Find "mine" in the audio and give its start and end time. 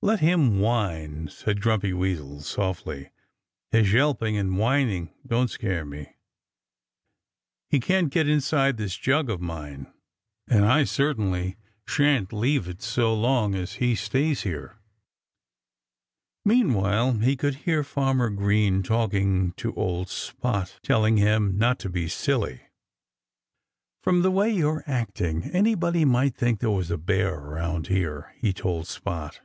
9.40-9.92